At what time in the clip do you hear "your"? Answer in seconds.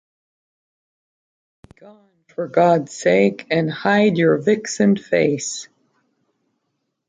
4.17-4.37